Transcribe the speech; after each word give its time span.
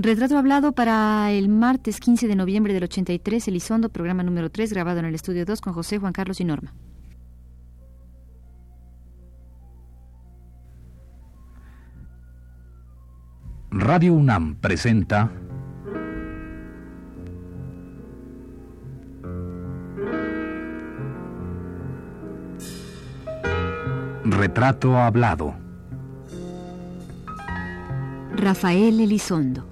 Retrato 0.00 0.38
hablado 0.38 0.70
para 0.70 1.32
el 1.32 1.48
martes 1.48 1.98
15 1.98 2.28
de 2.28 2.36
noviembre 2.36 2.72
del 2.72 2.84
83, 2.84 3.48
Elizondo, 3.48 3.88
programa 3.88 4.22
número 4.22 4.48
3, 4.48 4.72
grabado 4.72 5.00
en 5.00 5.06
el 5.06 5.14
estudio 5.16 5.44
2 5.44 5.60
con 5.60 5.72
José, 5.72 5.98
Juan 5.98 6.12
Carlos 6.12 6.40
y 6.40 6.44
Norma. 6.44 6.72
Radio 13.72 14.14
UNAM 14.14 14.54
presenta 14.60 15.32
Retrato 24.24 24.96
hablado. 24.96 25.56
Rafael 28.36 29.00
Elizondo. 29.00 29.67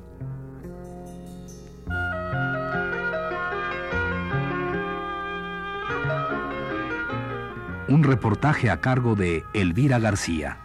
Un 7.89 8.03
reportaje 8.03 8.69
a 8.69 8.81
cargo 8.81 9.15
de 9.15 9.45
Elvira 9.55 10.01
García. 10.01 10.59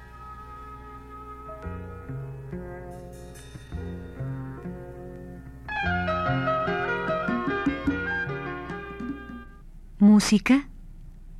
¿Música? 9.99 10.67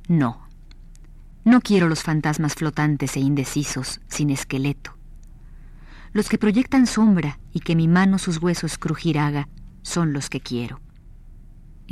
No. 0.06 0.46
No 1.44 1.60
quiero 1.60 1.88
los 1.88 2.04
fantasmas 2.04 2.54
flotantes 2.54 3.16
e 3.16 3.20
indecisos, 3.20 4.00
sin 4.06 4.30
esqueleto. 4.30 4.96
Los 6.12 6.28
que 6.28 6.38
proyectan 6.38 6.86
sombra 6.86 7.40
y 7.52 7.58
que 7.58 7.74
mi 7.74 7.88
mano 7.88 8.18
sus 8.18 8.40
huesos 8.40 8.78
crujir 8.78 9.18
haga, 9.18 9.48
son 9.82 10.12
los 10.12 10.30
que 10.30 10.40
quiero. 10.40 10.80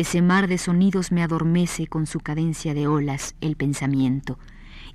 Ese 0.00 0.22
mar 0.22 0.48
de 0.48 0.56
sonidos 0.56 1.12
me 1.12 1.22
adormece 1.22 1.86
con 1.86 2.06
su 2.06 2.20
cadencia 2.20 2.72
de 2.72 2.86
olas 2.86 3.34
el 3.42 3.54
pensamiento, 3.54 4.38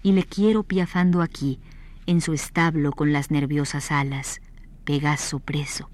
y 0.02 0.14
le 0.14 0.24
quiero 0.24 0.64
piafando 0.64 1.22
aquí, 1.22 1.60
en 2.08 2.22
su 2.22 2.34
establo 2.34 2.92
con 2.92 3.14
las 3.14 3.30
nerviosas 3.30 3.92
alas, 3.92 4.42
Pegaso 4.84 5.38
preso. 5.38 5.92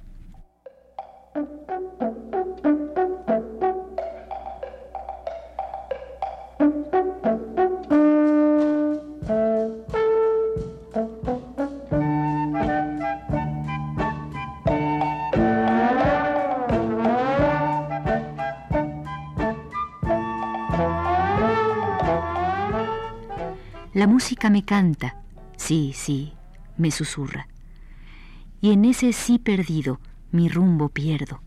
La 23.94 24.08
música 24.08 24.50
me 24.50 24.64
canta, 24.64 25.18
sí, 25.58 25.92
sí, 25.94 26.32
me 26.78 26.92
susurra. 26.92 27.50
Y 28.62 28.72
en 28.72 28.86
ese 28.86 29.12
sí 29.12 29.38
perdido 29.38 30.00
mi 30.32 30.48
rumbo 30.48 30.88
pierdo. 30.88 31.42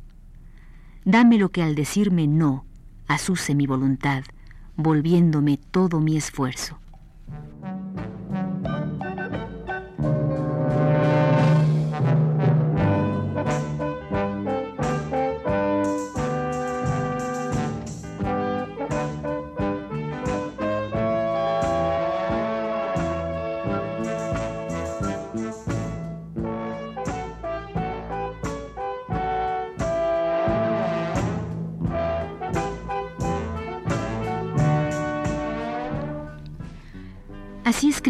Dame 1.06 1.38
lo 1.38 1.50
que 1.50 1.62
al 1.62 1.74
decirme 1.74 2.26
no, 2.26 2.66
asuce 3.06 3.54
mi 3.54 3.66
voluntad, 3.66 4.24
volviéndome 4.76 5.56
todo 5.56 6.00
mi 6.00 6.18
esfuerzo. 6.18 6.78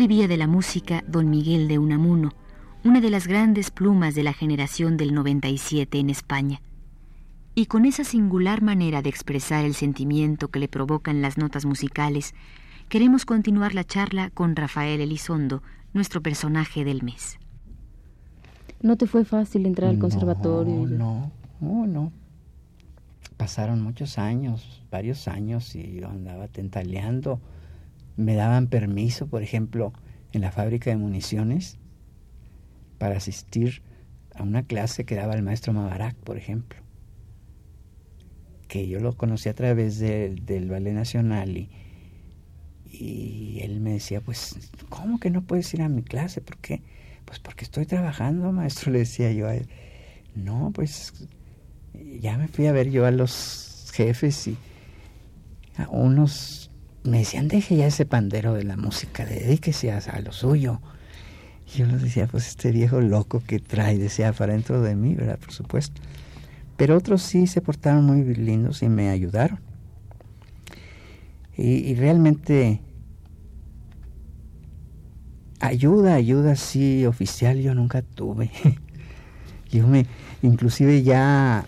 Escribía 0.04 0.28
de 0.28 0.36
la 0.36 0.46
música 0.46 1.02
don 1.08 1.30
Miguel 1.30 1.66
de 1.66 1.78
Unamuno, 1.78 2.34
una 2.84 3.00
de 3.00 3.08
las 3.08 3.26
grandes 3.26 3.70
plumas 3.70 4.14
de 4.14 4.22
la 4.22 4.34
generación 4.34 4.98
del 4.98 5.14
97 5.14 5.98
en 5.98 6.10
España. 6.10 6.60
Y 7.54 7.64
con 7.64 7.86
esa 7.86 8.04
singular 8.04 8.60
manera 8.60 9.00
de 9.00 9.08
expresar 9.08 9.64
el 9.64 9.72
sentimiento 9.72 10.48
que 10.48 10.58
le 10.58 10.68
provocan 10.68 11.22
las 11.22 11.38
notas 11.38 11.64
musicales, 11.64 12.34
queremos 12.90 13.24
continuar 13.24 13.74
la 13.74 13.82
charla 13.82 14.28
con 14.28 14.56
Rafael 14.56 15.00
Elizondo, 15.00 15.62
nuestro 15.94 16.20
personaje 16.20 16.84
del 16.84 17.02
mes. 17.02 17.38
¿No 18.82 18.96
te 18.96 19.06
fue 19.06 19.24
fácil 19.24 19.64
entrar 19.64 19.88
al 19.88 19.98
conservatorio? 19.98 20.86
No, 20.86 21.32
no, 21.62 21.86
no. 21.86 22.12
Pasaron 23.38 23.80
muchos 23.80 24.18
años, 24.18 24.82
varios 24.90 25.28
años, 25.28 25.74
y 25.74 25.94
yo 25.94 26.10
andaba 26.10 26.48
tentaleando 26.48 27.40
me 28.16 28.34
daban 28.34 28.68
permiso, 28.68 29.26
por 29.26 29.42
ejemplo, 29.42 29.92
en 30.32 30.40
la 30.40 30.52
fábrica 30.52 30.90
de 30.90 30.96
municiones, 30.96 31.78
para 32.98 33.16
asistir 33.16 33.82
a 34.34 34.42
una 34.42 34.64
clase 34.64 35.04
que 35.04 35.14
daba 35.14 35.34
el 35.34 35.42
maestro 35.42 35.72
Mabarak, 35.72 36.16
por 36.16 36.36
ejemplo, 36.36 36.80
que 38.68 38.88
yo 38.88 39.00
lo 39.00 39.16
conocí 39.16 39.48
a 39.48 39.54
través 39.54 39.98
del 39.98 40.68
Ballet 40.68 40.92
Nacional 40.92 41.56
y, 41.56 41.70
y 42.86 43.60
él 43.62 43.80
me 43.80 43.92
decía, 43.92 44.20
pues, 44.20 44.70
¿cómo 44.88 45.18
que 45.18 45.30
no 45.30 45.42
puedes 45.42 45.72
ir 45.74 45.82
a 45.82 45.88
mi 45.88 46.02
clase? 46.02 46.40
¿Por 46.40 46.58
qué? 46.58 46.82
Pues 47.24 47.38
porque 47.38 47.64
estoy 47.64 47.86
trabajando, 47.86 48.52
maestro, 48.52 48.92
le 48.92 49.00
decía 49.00 49.32
yo 49.32 49.46
a 49.46 49.56
él. 49.56 49.68
No, 50.34 50.72
pues 50.74 51.28
ya 52.20 52.36
me 52.36 52.48
fui 52.48 52.66
a 52.66 52.72
ver 52.72 52.90
yo 52.90 53.06
a 53.06 53.10
los 53.10 53.90
jefes 53.94 54.48
y 54.48 54.56
a 55.76 55.88
unos 55.88 56.70
me 57.04 57.18
decían, 57.18 57.48
deje 57.48 57.76
ya 57.76 57.86
ese 57.86 58.06
pandero 58.06 58.54
de 58.54 58.64
la 58.64 58.76
música, 58.76 59.26
dedíquese 59.26 59.92
a, 59.92 60.20
lo 60.20 60.32
suyo. 60.32 60.80
Y 61.66 61.78
yo 61.78 61.86
les 61.86 62.02
decía, 62.02 62.26
pues 62.26 62.48
este 62.48 62.72
viejo 62.72 63.00
loco 63.00 63.42
que 63.46 63.58
trae, 63.60 63.98
decía, 63.98 64.32
para 64.32 64.54
dentro 64.54 64.80
de 64.80 64.96
mí, 64.96 65.14
¿verdad? 65.14 65.38
Por 65.38 65.52
supuesto. 65.52 66.00
Pero 66.76 66.96
otros 66.96 67.22
sí 67.22 67.46
se 67.46 67.60
portaron 67.60 68.04
muy 68.04 68.22
lindos 68.34 68.82
y 68.82 68.88
me 68.88 69.10
ayudaron. 69.10 69.60
Y, 71.56 71.94
realmente 71.94 72.80
ayuda, 75.60 76.14
ayuda 76.14 76.56
sí 76.56 77.06
oficial 77.06 77.60
yo 77.60 77.74
nunca 77.74 78.02
tuve. 78.02 78.50
yo 79.70 79.86
me, 79.86 80.06
inclusive 80.42 81.02
ya 81.02 81.64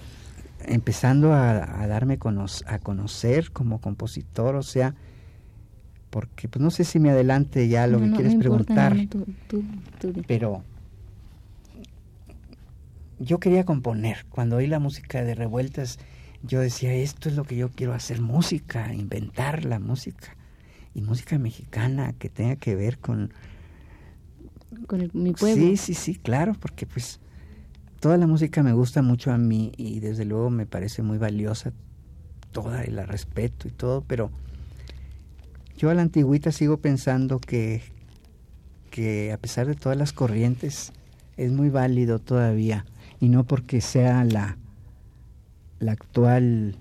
empezando 0.65 1.33
a, 1.33 1.87
darme 1.87 2.19
a 2.67 2.79
conocer 2.81 3.53
como 3.53 3.81
compositor, 3.81 4.57
o 4.57 4.63
sea, 4.65 4.97
porque 6.11 6.49
pues 6.49 6.63
no 6.63 6.71
sé 6.71 6.85
si 6.85 6.99
me 6.99 7.11
adelante 7.11 7.69
ya 7.69 7.87
lo 7.87 8.01
que 8.01 8.11
quieres 8.13 8.35
preguntar, 8.37 8.97
pero 10.27 10.63
yo 13.19 13.39
quería 13.39 13.65
componer. 13.65 14.27
Cuando 14.31 14.57
oí 14.57 14.67
la 14.67 14.79
música 14.79 15.23
de 15.23 15.35
Revueltas, 15.35 15.99
yo 16.43 16.61
decía, 16.61 16.95
esto 16.95 17.29
es 17.29 17.37
lo 17.37 17.45
que 17.45 17.57
yo 17.57 17.71
quiero 17.71 17.95
hacer, 17.95 18.21
música, 18.21 18.93
inventar 18.95 19.65
la 19.65 19.79
música. 19.79 20.37
Y 20.95 21.03
música 21.03 21.39
mexicana 21.39 22.15
que 22.19 22.31
tenga 22.31 22.57
que 22.57 22.75
ver 22.75 22.99
con... 22.99 23.33
Con 24.87 25.11
mi 25.13 25.33
pueblo. 25.33 25.63
Sí, 25.63 25.77
sí, 25.77 25.95
sí, 25.95 26.15
claro, 26.15 26.55
porque 26.59 26.87
pues 26.87 27.21
toda 28.01 28.17
la 28.17 28.27
música 28.27 28.63
me 28.63 28.73
gusta 28.73 29.03
mucho 29.03 29.33
a 29.33 29.39
mí 29.39 29.73
y 29.77 30.01
desde 30.01 30.25
luego 30.25 30.51
me 30.51 30.67
parece 30.67 31.03
muy 31.03 31.19
valiosa 31.19 31.73
toda 32.53 32.85
y 32.87 32.91
la 32.91 33.05
respeto 33.05 33.69
y 33.69 33.71
todo, 33.71 34.03
pero 34.07 34.31
yo 35.77 35.91
a 35.91 35.95
la 35.95 36.03
antigüita 36.03 36.53
sigo 36.53 36.79
pensando 36.79 37.39
que, 37.39 37.83
que 38.91 39.33
a 39.33 39.39
pesar 39.39 39.67
de 39.67 39.75
todas 39.75 39.97
las 39.99 40.13
corrientes 40.13 40.93
es 41.37 41.53
muy 41.53 41.69
válido 41.69 42.19
todavía 42.19 42.87
y 43.21 43.29
no 43.29 43.45
porque 43.45 43.81
sea 43.81 44.25
la, 44.25 44.57
la 45.79 45.93
actual 45.93 46.77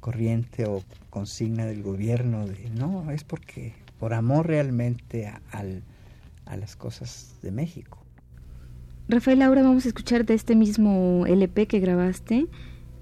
corriente 0.00 0.66
o 0.66 0.82
consigna 1.10 1.66
del 1.66 1.82
gobierno, 1.82 2.46
de, 2.46 2.70
no, 2.70 3.10
es 3.10 3.22
porque 3.22 3.74
por 4.00 4.14
amor 4.14 4.46
realmente 4.46 5.28
a, 5.28 5.40
a 5.52 6.56
las 6.56 6.74
cosas 6.74 7.36
de 7.42 7.52
México. 7.52 7.98
Rafael, 9.08 9.42
ahora 9.42 9.62
vamos 9.62 9.84
a 9.84 9.88
escuchar 9.88 10.24
de 10.24 10.34
este 10.34 10.56
mismo 10.56 11.24
LP 11.26 11.66
que 11.66 11.80
grabaste, 11.80 12.46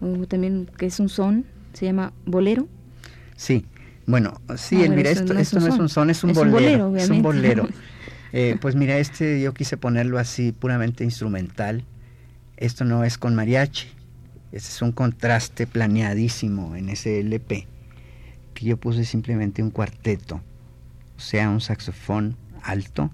o 0.00 0.26
también 0.26 0.68
que 0.76 0.86
es 0.86 0.98
un 0.98 1.08
son, 1.08 1.46
se 1.72 1.86
llama 1.86 2.12
Bolero. 2.26 2.66
Sí, 3.36 3.64
bueno, 4.06 4.40
sí, 4.56 4.76
mira, 4.88 5.10
esto, 5.10 5.34
no, 5.34 5.40
esto 5.40 5.60
no 5.60 5.66
es 5.66 5.78
un 5.78 5.88
son, 5.88 6.10
es 6.10 6.24
un 6.24 6.32
bolero. 6.32 6.96
es 6.96 7.10
un 7.10 7.22
bolero. 7.22 7.68
Eh, 8.32 8.56
pues 8.60 8.76
mira, 8.76 8.96
este 8.98 9.40
yo 9.40 9.52
quise 9.52 9.76
ponerlo 9.76 10.16
así 10.16 10.52
puramente 10.52 11.02
instrumental. 11.02 11.84
Esto 12.56 12.84
no 12.84 13.02
es 13.02 13.18
con 13.18 13.34
mariachi. 13.34 13.88
Este 14.52 14.68
es 14.68 14.82
un 14.82 14.92
contraste 14.92 15.66
planeadísimo 15.66 16.76
en 16.76 16.90
ese 16.90 17.18
LP. 17.18 17.66
Que 18.54 18.64
yo 18.64 18.76
puse 18.76 19.04
simplemente 19.04 19.64
un 19.64 19.70
cuarteto. 19.70 20.40
O 21.16 21.20
sea, 21.20 21.50
un 21.50 21.60
saxofón 21.60 22.36
alto, 22.62 23.10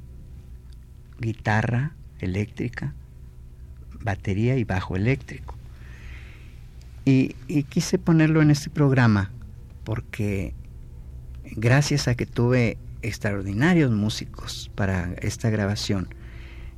guitarra 1.18 1.92
eléctrica, 2.20 2.92
batería 4.00 4.56
y 4.56 4.64
bajo 4.64 4.96
eléctrico. 4.96 5.54
Y, 7.04 7.36
y, 7.46 7.62
quise 7.62 7.98
ponerlo 7.98 8.42
en 8.42 8.50
este 8.50 8.68
programa 8.68 9.30
porque 9.84 10.54
gracias 11.52 12.08
a 12.08 12.14
que 12.14 12.26
tuve 12.26 12.78
extraordinarios 13.02 13.90
músicos 13.90 14.70
para 14.74 15.14
esta 15.20 15.50
grabación, 15.50 16.08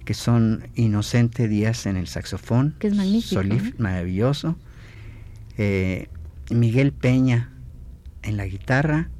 que 0.05 0.15
son 0.15 0.69
Inocente 0.75 1.49
Díaz 1.49 1.87
en 1.87 1.97
el 1.97 2.07
saxofón, 2.07 2.77
que 2.79 2.89
es 2.89 2.95
magnífico, 2.95 3.43
Solif, 3.43 3.79
maravilloso, 3.79 4.57
eh, 5.57 6.09
Miguel 6.51 6.93
Peña 6.93 7.53
en 8.23 8.37
la 8.37 8.47
guitarra, 8.47 9.11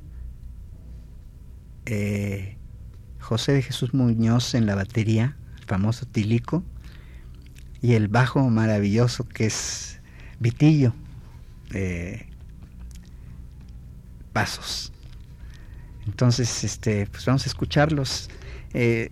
eh, 1.87 2.57
José 3.21 3.53
de 3.53 3.63
Jesús 3.63 3.95
Muñoz 3.95 4.55
en 4.55 4.67
la 4.67 4.75
batería, 4.75 5.37
el 5.59 5.65
famoso 5.65 6.07
Tilico, 6.07 6.65
y 7.81 7.95
el 7.95 8.09
bajo 8.09 8.49
maravilloso 8.51 9.29
que 9.29 9.47
es 9.47 10.01
Vitillo, 10.41 10.93
eh, 11.73 12.27
Pasos. 14.33 14.93
Entonces, 16.09 16.65
este, 16.65 17.07
pues 17.07 17.25
vamos 17.27 17.45
a 17.47 17.49
escucharlos. 17.49 18.29
Eh, 18.75 19.11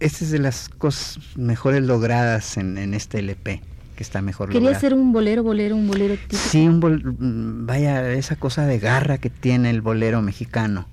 esta 0.00 0.24
es 0.24 0.30
de 0.30 0.38
las 0.38 0.68
cosas 0.68 1.18
mejores 1.36 1.82
logradas 1.82 2.56
en, 2.56 2.78
en 2.78 2.94
este 2.94 3.18
LP, 3.18 3.60
que 3.96 4.02
está 4.02 4.22
mejor 4.22 4.48
Quería 4.48 4.60
logrado. 4.60 4.76
hacer 4.78 4.94
un 4.94 5.12
bolero, 5.12 5.42
bolero, 5.42 5.74
un 5.74 5.88
bolero 5.88 6.14
típico. 6.14 6.36
Sí, 6.40 6.66
un 6.68 6.80
bol- 6.80 7.02
mm, 7.18 7.66
vaya, 7.66 8.10
esa 8.12 8.36
cosa 8.36 8.64
de 8.66 8.78
garra 8.78 9.18
que 9.18 9.30
tiene 9.30 9.70
el 9.70 9.80
bolero 9.82 10.22
mexicano. 10.22 10.86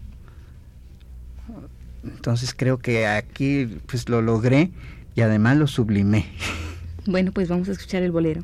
Entonces 2.04 2.54
creo 2.56 2.78
que 2.80 3.06
aquí 3.08 3.66
pues 3.86 4.10
lo 4.10 4.22
logré 4.22 4.72
y 5.16 5.22
además 5.22 5.58
lo 5.58 5.68
sublimé. 5.68 6.25
Bueno, 7.06 7.32
pues 7.32 7.48
vamos 7.48 7.68
a 7.70 7.72
escuchar 7.72 8.04
el 8.04 8.12
bolero. 8.12 8.44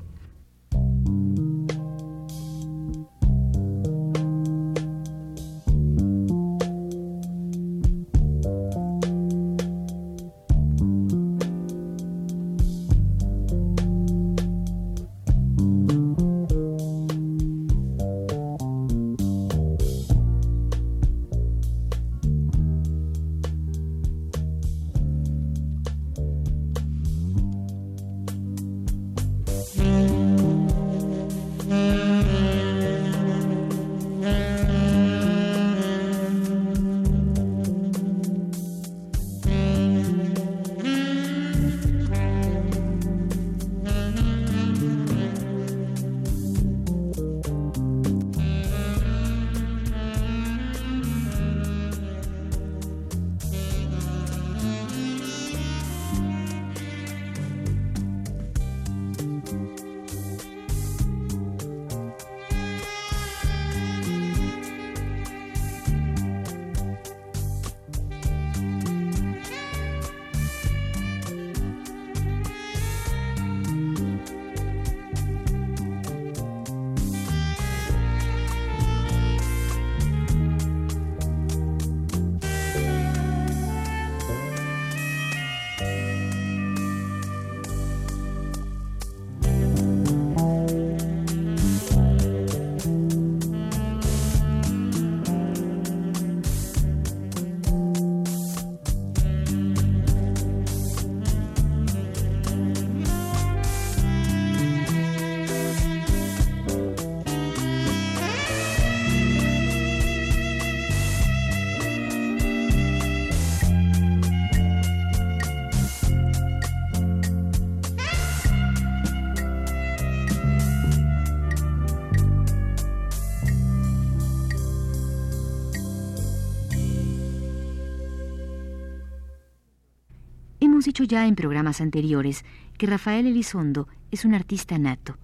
Ya 131.03 131.27
en 131.27 131.35
programas 131.35 131.81
anteriores 131.81 132.45
que 132.77 132.87
Rafael 132.87 133.27
Elizondo 133.27 133.87
es 134.11 134.25
un 134.25 134.33
artista 134.33 134.77
nato 134.77 135.17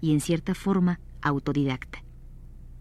y 0.00 0.12
en 0.12 0.20
cierta 0.20 0.54
forma 0.54 1.00
autodidacta. 1.20 2.02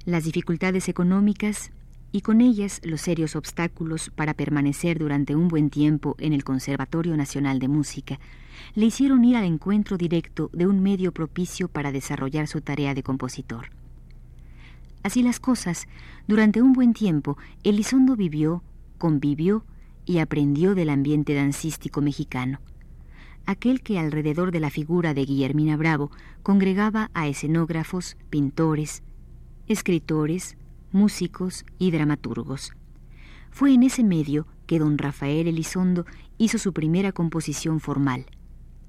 Las 0.06 0.24
dificultades 0.24 0.90
económicas 0.90 1.72
y 2.12 2.22
con 2.22 2.42
ellas 2.42 2.82
los 2.84 3.02
serios 3.02 3.36
obstáculos 3.36 4.12
para 4.16 4.34
permanecer 4.34 5.00
durante 5.00 5.36
un 5.36 5.48
buen 5.48 5.70
tiempo 5.70 6.16
en 6.20 6.34
el 6.34 6.44
Conservatorio 6.44 7.16
Nacional 7.16 7.60
de 7.60 7.68
Música 7.68 8.20
le 8.76 8.86
hicieron 8.86 9.24
ir 9.24 9.38
al 9.38 9.46
encuentro 9.46 9.98
directo 9.98 10.50
de 10.54 10.68
un 10.68 10.82
medio 10.82 11.14
propicio 11.14 11.68
para 11.68 11.92
desarrollar 11.92 12.48
su 12.48 12.62
tarea 12.62 12.94
de 12.94 13.04
compositor. 13.04 13.70
Así 15.04 15.24
las 15.24 15.40
cosas, 15.40 15.88
durante 16.28 16.62
un 16.62 16.74
buen 16.74 16.94
tiempo, 16.94 17.38
Elizondo 17.64 18.16
vivió, 18.16 18.64
convivió 18.98 19.64
y 20.12 20.20
aprendió 20.20 20.76
del 20.76 20.90
ambiente 20.90 21.34
dancístico 21.34 22.02
mexicano, 22.02 22.60
aquel 23.46 23.82
que 23.82 23.98
alrededor 23.98 24.52
de 24.52 24.60
la 24.60 24.70
figura 24.70 25.14
de 25.14 25.24
Guillermina 25.24 25.78
Bravo 25.78 26.12
congregaba 26.44 27.10
a 27.14 27.30
escenógrafos, 27.30 28.18
pintores, 28.30 29.04
escritores, 29.68 30.58
músicos 30.92 31.64
y 31.80 31.92
dramaturgos. 31.92 32.74
Fue 33.52 33.74
en 33.74 33.84
ese 33.84 34.04
medio 34.04 34.48
que 34.68 34.80
don 34.80 34.98
Rafael 34.98 35.48
Elizondo 35.48 36.06
hizo 36.38 36.58
su 36.58 36.74
primera 36.74 37.14
composición 37.14 37.80
formal, 37.80 38.26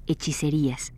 Hechicerías, 0.07 0.91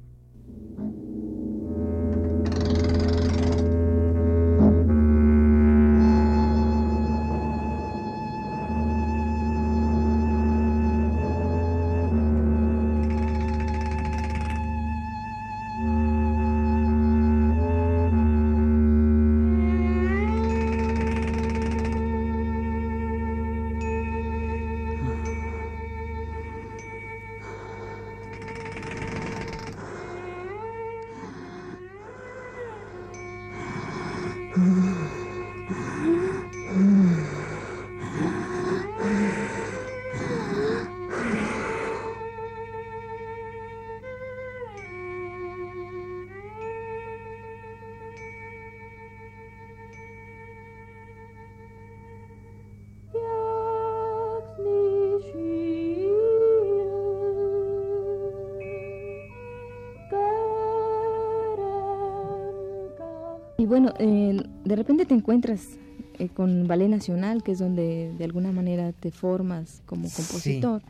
Y 63.65 63.67
bueno, 63.67 63.95
eh, 63.97 64.43
de 64.63 64.75
repente 64.75 65.07
te 65.07 65.15
encuentras 65.15 65.79
eh, 66.19 66.29
con 66.29 66.67
Ballet 66.67 66.87
Nacional, 66.87 67.41
que 67.41 67.53
es 67.53 67.57
donde 67.57 68.13
de 68.15 68.23
alguna 68.23 68.51
manera 68.51 68.91
te 68.91 69.09
formas 69.09 69.81
como 69.87 70.03
compositor. 70.03 70.83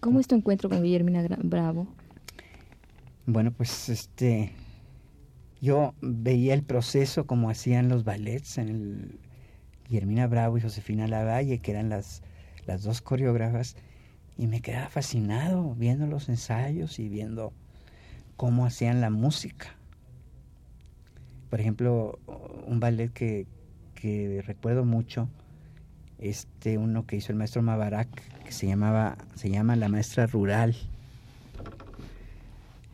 ¿Cómo 0.00 0.18
es 0.18 0.26
tu 0.26 0.34
encuentro 0.34 0.70
con 0.70 0.82
Guillermina 0.82 1.22
Bravo? 1.42 1.86
Bueno, 3.26 3.52
pues 3.52 3.90
este 3.90 4.52
yo 5.60 5.92
veía 6.00 6.54
el 6.54 6.62
proceso 6.62 7.26
como 7.26 7.50
hacían 7.50 7.90
los 7.90 8.04
ballets 8.04 8.56
en 8.56 8.68
el 8.70 9.18
Guillermina 9.86 10.26
Bravo 10.28 10.56
y 10.56 10.62
Josefina 10.62 11.06
Lavalle, 11.06 11.58
que 11.58 11.72
eran 11.72 11.90
las, 11.90 12.22
las 12.66 12.84
dos 12.84 13.02
coreógrafas, 13.02 13.76
y 14.38 14.46
me 14.46 14.62
quedaba 14.62 14.88
fascinado 14.88 15.74
viendo 15.74 16.06
los 16.06 16.30
ensayos 16.30 16.98
y 16.98 17.10
viendo 17.10 17.52
cómo 18.38 18.64
hacían 18.64 19.02
la 19.02 19.10
música. 19.10 19.76
Por 21.52 21.60
ejemplo, 21.60 22.18
un 22.66 22.80
ballet 22.80 23.12
que, 23.12 23.46
recuerdo 24.46 24.86
mucho, 24.86 25.28
este 26.16 26.78
uno 26.78 27.04
que 27.04 27.16
hizo 27.16 27.30
el 27.30 27.36
maestro 27.36 27.60
Mabarak, 27.60 28.08
que 28.42 28.52
se 28.52 28.66
llamaba, 28.66 29.18
se 29.34 29.50
llama 29.50 29.76
La 29.76 29.90
Maestra 29.90 30.26
Rural. 30.26 30.74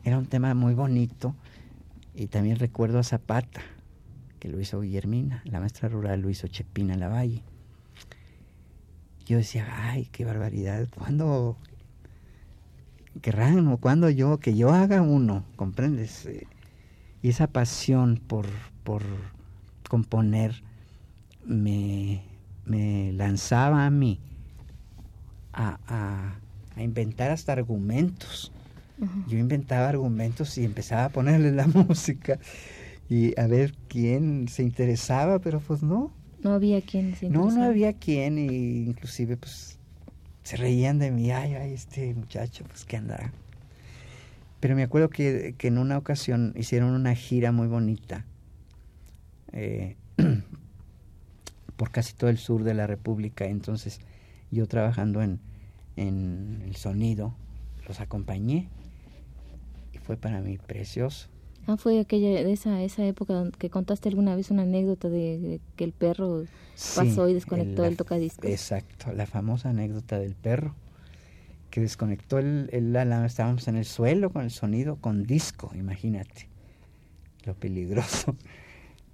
Era 0.03 0.17
un 0.17 0.25
tema 0.25 0.53
muy 0.55 0.73
bonito 0.73 1.35
y 2.13 2.27
también 2.27 2.59
recuerdo 2.59 2.99
a 2.99 3.03
Zapata, 3.03 3.61
que 4.41 4.49
lo 4.49 4.59
hizo 4.59 4.81
Guillermina, 4.81 5.41
la 5.45 5.61
maestra 5.61 5.87
rural 5.87 6.19
lo 6.19 6.29
hizo 6.29 6.49
Chepina 6.49 6.97
Lavalle. 6.97 7.43
Yo 9.25 9.37
decía, 9.37 9.67
ay, 9.89 10.09
qué 10.11 10.25
barbaridad, 10.25 10.85
¿cuándo 10.97 11.55
querrán 13.21 13.69
o 13.69 13.77
cuándo 13.77 14.09
yo, 14.09 14.37
que 14.39 14.53
yo 14.57 14.73
haga 14.73 15.01
uno, 15.01 15.45
comprendes? 15.55 16.27
Y 17.21 17.29
esa 17.29 17.47
pasión 17.47 18.21
por, 18.27 18.47
por 18.83 19.03
componer 19.89 20.63
me, 21.45 22.21
me 22.65 23.11
lanzaba 23.13 23.85
a 23.85 23.89
mí 23.89 24.19
a, 25.53 25.79
a, 26.75 26.81
inventar 26.81 27.31
hasta 27.31 27.51
argumentos. 27.51 28.51
Yo 29.27 29.37
inventaba 29.37 29.87
argumentos 29.87 30.57
y 30.57 30.65
empezaba 30.65 31.05
a 31.05 31.09
ponerle 31.09 31.53
la 31.53 31.67
música 31.67 32.37
y 33.09 33.37
a 33.39 33.47
ver 33.47 33.73
quién 33.87 34.47
se 34.49 34.63
interesaba, 34.63 35.39
pero 35.39 35.59
pues 35.59 35.81
no. 35.81 36.11
No 36.43 36.51
había 36.53 36.81
quien 36.81 37.15
se 37.15 37.29
No, 37.29 37.49
no 37.51 37.63
había 37.63 37.93
quien 37.93 38.37
y 38.37 38.83
inclusive 38.83 39.35
pues 39.35 39.77
se 40.43 40.57
reían 40.57 40.99
de 40.99 41.11
mí, 41.11 41.31
ay, 41.31 41.55
ay, 41.55 41.73
este 41.73 42.13
muchacho, 42.13 42.63
pues 42.67 42.85
qué 42.85 42.97
andará. 42.97 43.31
Pero 44.59 44.75
me 44.75 44.83
acuerdo 44.83 45.09
que, 45.09 45.55
que 45.57 45.67
en 45.67 45.77
una 45.77 45.97
ocasión 45.97 46.53
hicieron 46.55 46.91
una 46.91 47.15
gira 47.15 47.51
muy 47.51 47.67
bonita. 47.67 48.25
Eh, 49.53 49.95
por 51.77 51.91
casi 51.91 52.13
todo 52.13 52.29
el 52.29 52.37
sur 52.37 52.63
de 52.63 52.73
la 52.73 52.87
República. 52.87 53.45
Entonces 53.45 53.99
yo 54.51 54.67
trabajando 54.67 55.21
en, 55.21 55.39
en 55.95 56.61
el 56.65 56.75
sonido, 56.75 57.33
los 57.87 57.99
acompañé 58.01 58.67
y 59.93 59.97
fue 59.99 60.17
para 60.17 60.41
mí 60.41 60.57
precioso. 60.57 61.29
Ah, 61.67 61.77
fue 61.77 61.99
aquella, 61.99 62.39
esa, 62.41 62.81
esa 62.81 63.05
época 63.05 63.49
que 63.57 63.69
contaste 63.69 64.09
alguna 64.09 64.35
vez 64.35 64.49
una 64.49 64.63
anécdota 64.63 65.07
de, 65.07 65.61
que 65.75 65.83
el 65.83 65.91
perro 65.91 66.45
pasó 66.95 67.29
y 67.29 67.33
desconectó 67.33 67.85
el, 67.85 67.95
tocadiscos. 67.95 68.49
Exacto, 68.49 69.13
la 69.13 69.25
famosa 69.25 69.69
anécdota 69.69 70.19
del 70.19 70.35
perro 70.35 70.73
que 71.69 71.81
desconectó 71.81 72.39
el, 72.39 72.69
el, 72.71 72.95
estábamos 73.25 73.67
en 73.67 73.75
el 73.77 73.85
suelo 73.85 74.31
con 74.31 74.43
el 74.43 74.51
sonido 74.51 74.95
con 74.97 75.23
disco, 75.23 75.71
imagínate 75.75 76.49
lo 77.45 77.53
peligroso. 77.55 78.35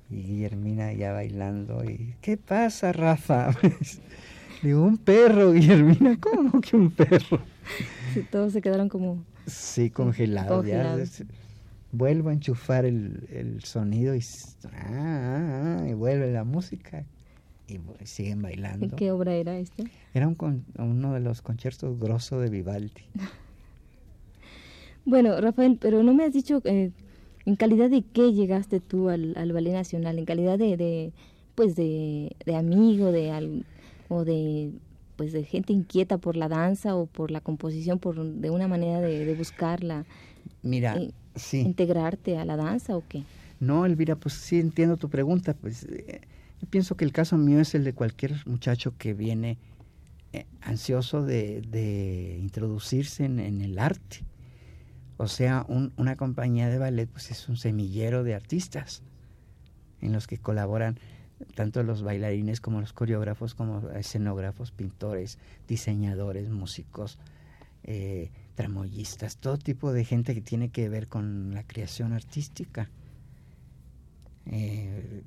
Y 0.07 0.21
Guillermina 0.21 0.93
ya 0.93 1.13
bailando. 1.13 1.83
y 1.83 2.13
¿Qué 2.21 2.37
pasa, 2.37 2.91
Rafa? 2.91 3.49
Digo, 4.61 4.83
un 4.83 4.99
perro, 4.99 5.51
Guillermina. 5.51 6.19
¿Cómo 6.19 6.61
que 6.61 6.75
un 6.75 6.91
perro? 6.91 7.39
Sí, 8.13 8.23
todos 8.31 8.53
se 8.53 8.61
quedaron 8.61 8.87
como... 8.87 9.25
Sí, 9.47 9.89
congelados. 9.89 10.63
vuelvo 11.91 12.29
a 12.29 12.33
enchufar 12.33 12.85
el, 12.85 13.27
el 13.31 13.63
sonido 13.63 14.15
y, 14.15 14.19
ah, 14.65 14.69
ah, 14.75 15.79
ah, 15.81 15.87
y 15.89 15.93
vuelve 15.93 16.31
la 16.31 16.43
música 16.43 17.03
y 17.67 17.79
siguen 18.05 18.41
bailando. 18.41 18.95
¿Qué 18.95 19.11
obra 19.11 19.33
era 19.33 19.57
este? 19.57 19.85
Era 20.13 20.27
un 20.27 20.65
uno 20.77 21.13
de 21.13 21.19
los 21.19 21.41
conciertos 21.41 21.99
grosso 21.99 22.39
de 22.39 22.49
Vivaldi. 22.49 23.03
bueno, 25.05 25.39
Rafael, 25.39 25.77
pero 25.79 26.03
no 26.03 26.13
me 26.13 26.25
has 26.25 26.33
dicho 26.33 26.61
eh, 26.65 26.91
¿En 27.45 27.55
calidad 27.55 27.91
de 27.91 28.01
qué 28.01 28.33
llegaste 28.33 28.79
tú 28.79 29.09
al, 29.09 29.35
al 29.37 29.53
Ballet 29.53 29.73
Nacional? 29.73 30.17
¿En 30.17 30.25
calidad 30.25 30.57
de, 30.57 30.77
de 30.77 31.13
pues 31.53 31.75
de, 31.75 32.35
de, 32.43 32.55
amigo 32.55 33.11
de 33.11 33.63
o 34.09 34.25
de 34.25 34.71
pues 35.15 35.31
de 35.31 35.43
gente 35.43 35.71
inquieta 35.71 36.17
por 36.17 36.35
la 36.35 36.49
danza 36.49 36.95
o 36.95 37.05
por 37.05 37.31
la 37.31 37.39
composición, 37.41 37.99
por 37.99 38.21
de 38.21 38.49
una 38.49 38.67
manera 38.67 38.99
de, 38.99 39.33
buscarla? 39.35 40.05
Mira, 40.63 40.97
eh, 40.97 41.11
sí. 41.35 41.59
¿Integrarte 41.59 42.37
a 42.37 42.45
la 42.45 42.57
danza 42.57 42.97
o 42.97 43.03
qué? 43.07 43.23
No, 43.59 43.85
Elvira, 43.85 44.15
pues 44.15 44.33
sí 44.33 44.59
entiendo 44.59 44.97
tu 44.97 45.09
pregunta. 45.09 45.53
Pues 45.53 45.83
eh, 45.83 46.21
yo 46.61 46.67
pienso 46.69 46.95
que 46.95 47.05
el 47.05 47.11
caso 47.11 47.37
mío 47.37 47.59
es 47.59 47.75
el 47.75 47.83
de 47.83 47.93
cualquier 47.93 48.45
muchacho 48.47 48.95
que 48.97 49.13
viene 49.13 49.57
eh, 50.33 50.45
ansioso 50.61 51.23
de, 51.23 51.61
de 51.61 52.37
introducirse 52.39 53.25
en, 53.25 53.39
en 53.39 53.61
el 53.61 53.79
arte 53.79 54.25
o 55.17 55.27
sea, 55.27 55.65
una 55.69 56.17
compañía 56.17 56.67
de 56.67 56.77
ballet 56.77 57.07
pues 57.07 57.31
es 57.31 57.47
un 57.47 57.55
semillero 57.55 58.23
de 58.23 58.35
artistas 58.35 59.01
en 60.01 60.11
los 60.11 60.27
que 60.27 60.37
colaboran 60.37 60.99
tanto 61.53 61.83
los 61.83 62.01
bailarines 62.01 62.59
como 62.59 62.81
los 62.81 62.91
coreógrafos, 62.91 63.55
como 63.55 63.89
escenógrafos, 63.91 64.71
pintores, 64.71 65.37
diseñadores, 65.67 66.49
músicos, 66.49 67.17
eh, 67.83 68.31
tramoyistas, 68.55 69.37
todo 69.37 69.57
tipo 69.57 69.93
de 69.93 70.03
gente 70.03 70.33
que 70.33 70.41
tiene 70.41 70.69
que 70.69 70.89
ver 70.89 71.07
con 71.07 71.53
la 71.53 71.63
creación 71.63 72.11
artística. 72.11 72.89
Eh, 74.47 75.23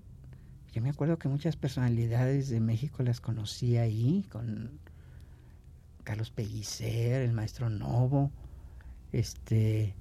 yo 0.73 0.83
me 0.83 0.91
acuerdo 0.91 1.19
que 1.19 1.29
muchas 1.29 1.57
personalidades 1.57 2.49
de 2.49 2.61
México 2.61 3.03
las 3.03 3.21
conocí 3.21 3.77
ahí, 3.77 4.25
con 4.31 4.79
Carlos 6.05 6.31
Pellicer, 6.31 7.23
el 7.23 7.33
maestro 7.33 7.71
Novo, 7.71 8.31
este 9.13 9.95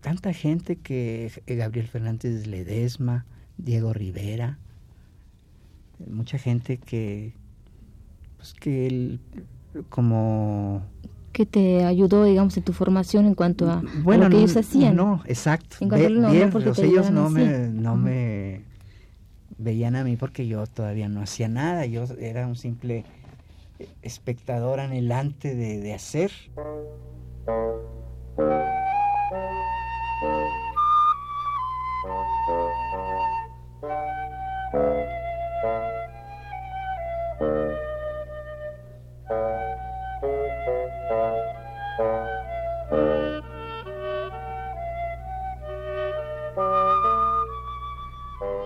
tanta 0.00 0.32
gente 0.32 0.76
que 0.76 1.30
eh, 1.46 1.54
Gabriel 1.56 1.88
Fernández 1.88 2.46
Ledesma, 2.46 3.24
Diego 3.56 3.92
Rivera, 3.92 4.58
mucha 6.06 6.38
gente 6.38 6.78
que 6.78 7.34
pues 8.36 8.52
que 8.52 8.86
él 8.86 9.20
como 9.88 10.82
que 11.34 11.44
te 11.44 11.84
ayudó 11.84 12.24
digamos 12.24 12.56
en 12.56 12.62
tu 12.62 12.72
formación 12.72 13.26
en 13.26 13.34
cuanto 13.34 13.68
a, 13.70 13.82
bueno, 14.02 14.24
lo 14.24 14.30
que 14.30 14.36
ellos 14.38 14.56
hacían. 14.56 14.96
no 14.96 15.20
exacto. 15.26 15.76
Ellos 15.82 17.10
no 17.10 17.28
me 17.28 17.68
no 17.68 17.96
me 17.96 18.62
veían 19.58 19.96
a 19.96 20.04
mí 20.04 20.16
porque 20.16 20.46
yo 20.46 20.66
todavía 20.66 21.08
no 21.08 21.20
hacía 21.20 21.48
nada. 21.48 21.84
Yo 21.86 22.04
era 22.18 22.46
un 22.46 22.56
simple 22.56 23.04
espectador 24.02 24.80
anhelante 24.80 25.54
de, 25.54 25.80
de 25.80 25.92
hacer. 25.92 26.30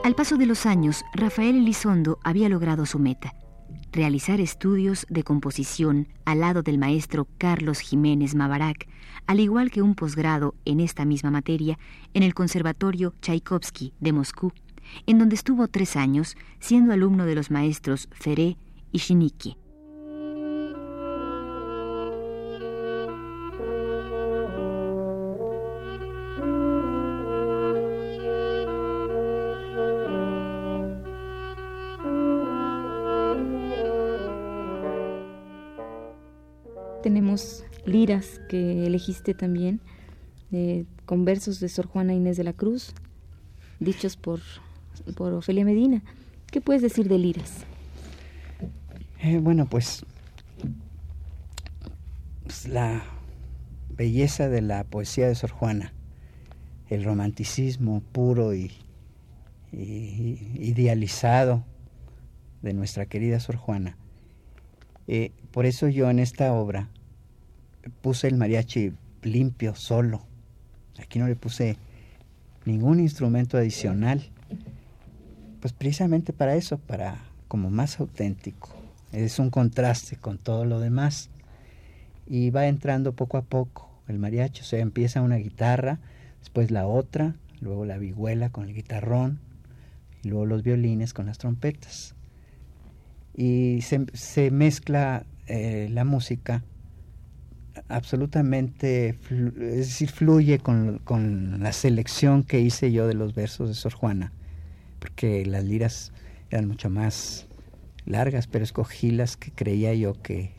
Al 0.08 0.14
paso 0.14 0.38
de 0.38 0.46
los 0.46 0.64
años, 0.64 1.04
Rafael 1.12 1.54
Elizondo 1.54 2.18
había 2.24 2.48
logrado 2.48 2.86
su 2.86 2.98
meta 2.98 3.34
realizar 3.92 4.40
estudios 4.40 5.04
de 5.10 5.22
composición 5.22 6.08
al 6.24 6.40
lado 6.40 6.62
del 6.62 6.78
maestro 6.78 7.28
Carlos 7.36 7.80
Jiménez 7.80 8.34
Mabarak, 8.34 8.88
al 9.26 9.38
igual 9.38 9.70
que 9.70 9.82
un 9.82 9.94
posgrado 9.94 10.54
en 10.64 10.80
esta 10.80 11.04
misma 11.04 11.30
materia 11.30 11.78
en 12.14 12.22
el 12.22 12.32
Conservatorio 12.32 13.12
Tchaikovsky 13.20 13.92
de 14.00 14.14
Moscú, 14.14 14.54
en 15.04 15.18
donde 15.18 15.34
estuvo 15.34 15.68
tres 15.68 15.94
años 15.94 16.38
siendo 16.58 16.94
alumno 16.94 17.26
de 17.26 17.34
los 17.34 17.50
maestros 17.50 18.08
Feré 18.10 18.56
y 18.90 19.00
Shiniki. 19.00 19.58
Liras 37.88 38.40
que 38.48 38.86
elegiste 38.86 39.34
también, 39.34 39.80
con 41.04 41.24
versos 41.24 41.60
de 41.60 41.68
Sor 41.68 41.86
Juana 41.86 42.14
Inés 42.14 42.36
de 42.36 42.44
la 42.44 42.52
Cruz. 42.52 42.94
dichos 43.80 44.16
por, 44.16 44.40
por 45.16 45.32
Ofelia 45.32 45.64
Medina. 45.64 46.02
¿Qué 46.50 46.60
puedes 46.60 46.82
decir 46.82 47.08
de 47.08 47.18
liras? 47.18 47.64
Eh, 49.20 49.38
bueno, 49.38 49.66
pues, 49.66 50.06
pues, 52.44 52.68
la 52.68 53.02
belleza 53.90 54.48
de 54.48 54.62
la 54.62 54.84
poesía 54.84 55.28
de 55.28 55.34
Sor 55.34 55.50
Juana, 55.50 55.92
el 56.88 57.04
romanticismo 57.04 58.00
puro 58.12 58.54
y, 58.54 58.72
idealizado 59.72 61.64
de 62.62 62.72
nuestra 62.72 63.06
querida 63.06 63.40
Sor 63.40 63.56
Juana. 63.56 63.98
Eh, 65.06 65.32
por 65.50 65.66
eso 65.66 65.88
yo 65.88 66.08
en 66.08 66.18
esta 66.18 66.52
obra 66.52 66.88
puse 68.00 68.28
el 68.28 68.36
mariachi 68.36 68.92
limpio, 69.22 69.74
solo. 69.74 70.22
Aquí 70.98 71.18
no 71.18 71.28
le 71.28 71.36
puse 71.36 71.76
ningún 72.64 73.00
instrumento 73.00 73.56
adicional. 73.56 74.22
Pues 75.60 75.72
precisamente 75.72 76.32
para 76.32 76.54
eso, 76.54 76.78
para 76.78 77.18
como 77.48 77.70
más 77.70 78.00
auténtico. 78.00 78.68
Es 79.12 79.38
un 79.38 79.50
contraste 79.50 80.16
con 80.16 80.38
todo 80.38 80.64
lo 80.64 80.80
demás. 80.80 81.30
Y 82.26 82.50
va 82.50 82.66
entrando 82.66 83.12
poco 83.12 83.38
a 83.38 83.42
poco 83.42 83.90
el 84.06 84.18
mariachi. 84.18 84.60
O 84.60 84.64
sea, 84.64 84.80
empieza 84.80 85.22
una 85.22 85.36
guitarra, 85.36 85.98
después 86.40 86.70
la 86.70 86.86
otra, 86.86 87.34
luego 87.60 87.84
la 87.84 87.98
vihuela 87.98 88.50
con 88.50 88.68
el 88.68 88.74
guitarrón, 88.74 89.40
y 90.22 90.28
luego 90.28 90.46
los 90.46 90.62
violines 90.62 91.14
con 91.14 91.26
las 91.26 91.38
trompetas. 91.38 92.14
Y 93.34 93.80
se, 93.82 94.50
mezcla 94.50 95.24
eh, 95.46 95.88
la 95.90 96.04
música 96.04 96.64
absolutamente, 97.88 99.18
es 99.30 99.88
decir, 99.88 100.10
fluye 100.10 100.58
con, 100.58 100.98
con, 100.98 101.62
la 101.62 101.72
selección 101.72 102.42
que 102.42 102.60
hice 102.60 102.92
yo 102.92 103.06
de 103.06 103.14
los 103.14 103.34
versos 103.34 103.68
de 103.68 103.74
Sor 103.74 103.94
Juana, 103.94 104.32
porque 104.98 105.44
las 105.46 105.64
liras 105.64 106.12
eran 106.50 106.68
mucho 106.68 106.90
más 106.90 107.46
largas, 108.04 108.46
pero 108.46 108.64
escogí 108.64 109.10
las 109.10 109.36
que 109.36 109.50
creía 109.52 109.94
yo 109.94 110.20
que, 110.20 110.52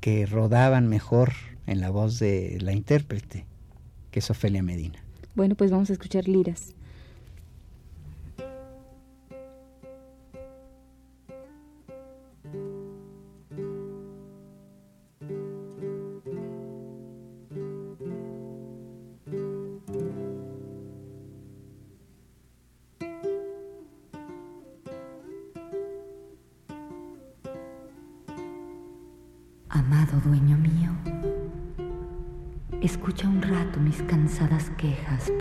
que 0.00 0.26
rodaban 0.26 0.88
mejor 0.88 1.32
en 1.66 1.80
la 1.80 1.90
voz 1.90 2.18
de 2.18 2.58
la 2.60 2.72
intérprete, 2.72 3.46
que 4.10 4.18
es 4.18 4.30
Ofelia 4.30 4.62
Medina. 4.62 5.02
Bueno, 5.34 5.54
pues 5.54 5.70
vamos 5.70 5.90
a 5.90 5.94
escuchar 5.94 6.28
liras. 6.28 6.74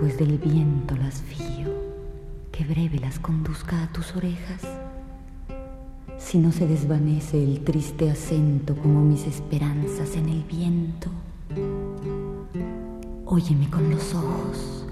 Pues 0.01 0.17
del 0.17 0.39
viento 0.39 0.95
las 0.95 1.21
fío, 1.21 1.69
que 2.51 2.63
breve 2.63 2.97
las 2.97 3.19
conduzca 3.19 3.83
a 3.83 3.87
tus 3.93 4.15
orejas. 4.15 4.63
Si 6.17 6.39
no 6.39 6.51
se 6.51 6.65
desvanece 6.65 7.43
el 7.43 7.59
triste 7.59 8.09
acento 8.09 8.75
como 8.75 9.03
mis 9.03 9.27
esperanzas 9.27 10.15
en 10.15 10.29
el 10.29 10.41
viento, 10.41 11.07
óyeme 13.27 13.69
con 13.69 13.91
los 13.91 14.15
ojos, 14.15 14.87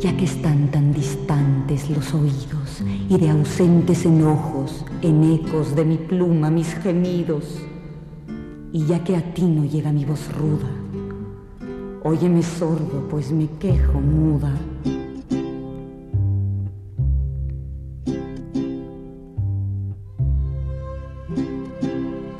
ya 0.00 0.16
que 0.16 0.24
están 0.24 0.72
tan 0.72 0.92
distantes 0.92 1.88
los 1.88 2.12
oídos 2.12 2.82
y 3.08 3.16
de 3.16 3.30
ausentes 3.30 4.04
enojos, 4.04 4.84
en 5.00 5.32
ecos 5.32 5.76
de 5.76 5.84
mi 5.84 5.96
pluma 5.96 6.50
mis 6.50 6.74
gemidos 6.74 7.60
y 8.72 8.84
ya 8.84 9.04
que 9.04 9.16
a 9.16 9.32
ti 9.32 9.42
no 9.42 9.64
llega 9.64 9.92
mi 9.92 10.04
voz 10.04 10.28
ruda, 10.34 10.81
óyeme 12.04 12.42
sordo, 12.42 13.06
pues 13.08 13.30
me 13.30 13.48
quejo 13.58 14.00
muda. 14.00 14.52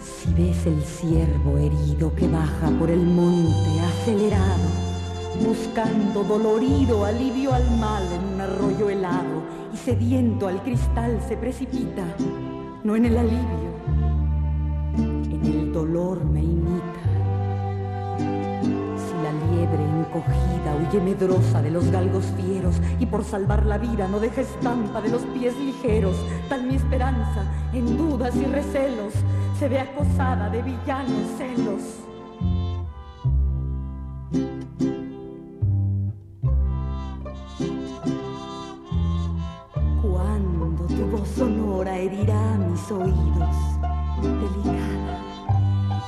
Si 0.01 0.33
ves 0.35 0.66
el 0.66 0.83
ciervo 0.83 1.59
herido 1.59 2.14
que 2.14 2.29
baja 2.29 2.70
por 2.79 2.90
el 2.90 3.05
monte 3.07 3.81
acelerado, 3.81 4.68
buscando 5.46 6.25
dolorido 6.25 7.05
alivio 7.05 7.55
al 7.55 7.79
mal 7.79 8.03
en 8.12 8.35
un 8.35 8.40
arroyo 8.40 8.90
helado 8.90 9.42
y 9.72 9.77
sediento 9.77 10.48
al 10.48 10.62
cristal 10.62 11.20
se 11.29 11.37
precipita, 11.37 12.05
no 12.85 12.96
en 12.96 13.05
el 13.07 13.16
alivio, 13.16 13.72
el 15.44 15.72
dolor 15.72 16.25
me 16.25 16.40
imita. 16.40 16.82
Encogida 19.81 20.77
huye 20.77 21.01
medrosa 21.01 21.63
de 21.63 21.71
los 21.71 21.91
galgos 21.91 22.25
fieros 22.37 22.77
y 22.99 23.07
por 23.07 23.25
salvar 23.25 23.65
la 23.65 23.79
vida 23.79 24.07
no 24.09 24.21
deja 24.21 24.43
estampa 24.43 25.01
de 25.01 25.09
los 25.09 25.23
pies 25.23 25.57
ligeros, 25.57 26.17
tal 26.49 26.67
mi 26.67 26.75
esperanza 26.75 27.45
en 27.73 27.97
dudas 27.97 28.35
y 28.37 28.45
recelos 28.45 29.15
se 29.59 29.69
ve 29.69 29.81
acosada 29.81 30.51
de 30.51 30.63
villanos 30.63 31.31
celos. 31.39 31.83
Cuando 40.03 40.87
tu 40.87 41.07
voz 41.07 41.29
sonora 41.29 41.97
herirá 41.97 42.59
mis 42.59 42.91
oídos, 42.91 43.57
delicada 44.21 45.22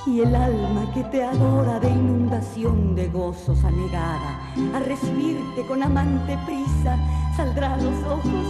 y 0.06 0.20
el 0.20 0.34
alma 0.34 0.90
que 0.92 1.02
te 1.04 1.22
adora 1.22 1.80
de 1.80 1.88
inundación 1.88 2.94
de 2.94 3.08
gozos 3.08 3.64
anegada, 3.64 4.52
a 4.74 4.78
recibirte 4.80 5.66
con 5.66 5.82
amante 5.82 6.38
prisa, 6.44 6.98
saldrá 7.36 7.74
a 7.74 7.76
los 7.78 8.04
ojos 8.04 8.46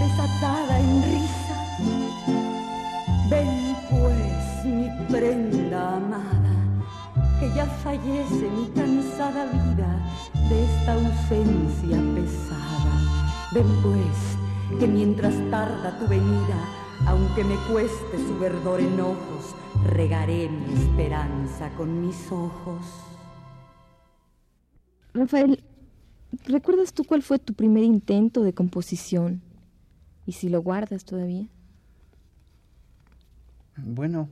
desatada 0.00 0.80
en 0.80 1.02
risa. 1.02 1.48
Ven 3.28 3.76
pues, 3.90 4.64
mi 4.64 4.88
prenda 5.10 5.96
amada, 5.96 6.54
que 7.38 7.52
ya 7.54 7.66
fallece 7.66 8.48
mi 8.56 8.68
cansada 8.68 9.44
vida 9.44 10.00
de 10.48 10.64
esta 10.64 10.94
ausencia 10.94 11.98
pesada. 12.14 12.94
Ven 13.52 13.66
pues, 13.82 14.78
que 14.80 14.86
mientras 14.86 15.34
tarda 15.50 15.98
tu 15.98 16.08
venida, 16.08 16.77
aunque 17.06 17.44
me 17.44 17.56
cueste 17.70 18.18
su 18.26 18.38
verdor 18.38 18.80
ojos, 19.00 19.54
regaré 19.86 20.48
mi 20.48 20.72
esperanza 20.74 21.70
con 21.76 22.00
mis 22.00 22.30
ojos. 22.30 22.84
Rafael, 25.14 25.62
¿recuerdas 26.46 26.92
tú 26.92 27.04
cuál 27.04 27.22
fue 27.22 27.38
tu 27.38 27.54
primer 27.54 27.84
intento 27.84 28.42
de 28.42 28.52
composición? 28.52 29.42
¿Y 30.26 30.32
si 30.32 30.48
lo 30.48 30.62
guardas 30.62 31.04
todavía? 31.04 31.48
Bueno, 33.76 34.28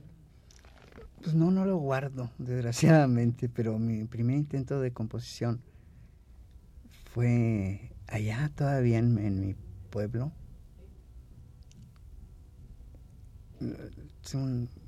pues 1.23 1.33
no, 1.33 1.51
no 1.51 1.65
lo 1.65 1.77
guardo, 1.77 2.29
desgraciadamente, 2.37 3.49
pero 3.49 3.79
mi 3.79 4.03
primer 4.03 4.35
intento 4.35 4.79
de 4.81 4.91
composición 4.91 5.61
fue 7.13 7.91
allá 8.07 8.51
todavía 8.55 8.99
en 8.99 9.39
mi 9.39 9.55
pueblo, 9.89 10.31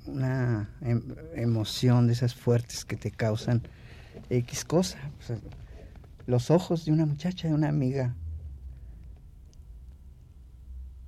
una 0.06 0.70
em, 0.80 1.02
emoción 1.34 2.06
de 2.06 2.12
esas 2.12 2.34
fuertes 2.34 2.84
que 2.84 2.96
te 2.96 3.10
causan 3.10 3.62
X 4.28 4.64
cosa. 4.64 4.98
los 6.26 6.50
ojos 6.50 6.84
de 6.84 6.92
una 6.92 7.06
muchacha, 7.06 7.48
de 7.48 7.54
una 7.54 7.68
amiga. 7.68 8.14